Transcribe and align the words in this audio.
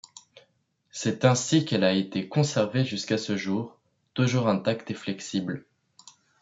C’est 0.89 1.25
ainsi 1.25 1.63
qu’elle 1.63 1.83
a 1.83 1.93
été 1.93 2.27
conservée 2.27 2.85
jusqu’à 2.85 3.19
ce 3.19 3.37
jour, 3.37 3.79
toujours 4.15 4.47
intacte 4.47 4.89
et 4.89 4.95
flexible. 4.95 5.63